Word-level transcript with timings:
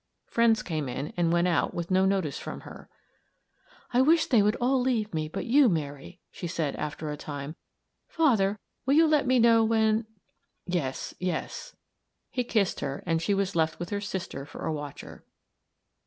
Friends 0.25 0.63
came 0.63 0.89
in 0.89 1.13
and 1.15 1.31
went 1.31 1.47
out 1.47 1.75
with 1.75 1.91
no 1.91 2.07
notice 2.07 2.39
from 2.39 2.61
her. 2.61 2.89
"I 3.93 4.01
wish 4.01 4.25
they 4.25 4.41
would 4.41 4.55
all 4.55 4.81
leave 4.81 5.13
me 5.13 5.27
but 5.27 5.45
you, 5.45 5.69
Mary," 5.69 6.19
she 6.31 6.47
said, 6.47 6.75
after 6.77 7.11
a 7.11 7.15
time. 7.17 7.55
"Father, 8.07 8.57
you 8.87 9.03
will 9.03 9.09
let 9.11 9.27
me 9.27 9.37
know 9.37 9.63
when" 9.63 10.07
"Yes 10.65 11.13
yes." 11.19 11.75
He 12.31 12.43
kissed 12.43 12.79
her, 12.79 13.03
and 13.05 13.21
she 13.21 13.35
was 13.35 13.55
left 13.55 13.77
with 13.77 13.91
her 13.91 14.01
sister 14.01 14.43
for 14.43 14.65
a 14.65 14.73
watcher. 14.73 15.23